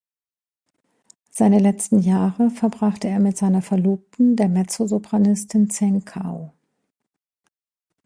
Seine 1.29 1.59
letzten 1.59 1.99
Jahre 1.99 2.49
verbrachte 2.49 3.07
er 3.07 3.19
mit 3.19 3.37
seiner 3.37 3.61
Verlobten, 3.61 4.35
der 4.35 4.49
Mezzosopranistin 4.49 5.69
Zheng 5.69 6.03
Cao. 6.05 6.51